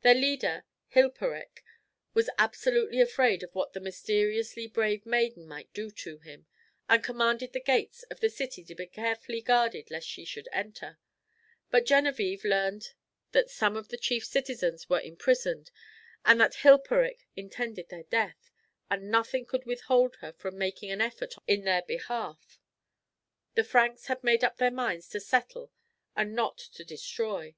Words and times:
Their 0.00 0.16
leader, 0.16 0.64
Hilperik, 0.92 1.62
was 2.12 2.28
absolutely 2.36 3.00
afraid 3.00 3.44
of 3.44 3.54
what 3.54 3.74
the 3.74 3.80
mysteriously 3.80 4.66
brave 4.66 5.06
maiden 5.06 5.46
might 5.46 5.72
do 5.72 5.92
to 5.92 6.18
him, 6.18 6.46
and 6.88 7.00
commanded 7.04 7.52
the 7.52 7.60
gates 7.60 8.02
of 8.10 8.18
the 8.18 8.28
city 8.28 8.64
to 8.64 8.74
be 8.74 8.88
carefully 8.88 9.40
guarded 9.40 9.88
lest 9.88 10.08
she 10.08 10.24
should 10.24 10.48
enter; 10.50 10.98
but 11.70 11.84
Genevičve 11.86 12.42
learnt 12.42 12.94
that 13.30 13.50
some 13.50 13.76
of 13.76 13.86
the 13.86 13.96
chief 13.96 14.24
citizens 14.24 14.88
were 14.90 15.00
imprisoned, 15.00 15.70
and 16.24 16.40
that 16.40 16.54
Hilperik 16.56 17.28
intended 17.36 17.88
their 17.88 18.02
death, 18.02 18.50
and 18.90 19.12
nothing 19.12 19.46
could 19.46 19.64
withhold 19.64 20.16
her 20.16 20.32
from 20.32 20.58
making 20.58 20.90
an 20.90 21.00
effort 21.00 21.34
in 21.46 21.62
their 21.62 21.82
behalf. 21.82 22.58
The 23.54 23.62
Franks 23.62 24.06
had 24.06 24.24
made 24.24 24.42
up 24.42 24.56
their 24.56 24.72
minds 24.72 25.08
to 25.10 25.20
settle 25.20 25.70
and 26.16 26.34
not 26.34 26.58
to 26.58 26.84
destroy. 26.84 27.54